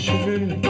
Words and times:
je 0.00 0.12
veux 0.12 0.69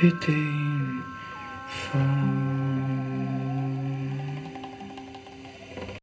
It 0.00 0.28
ain't 0.28 1.04
far. 1.66 2.47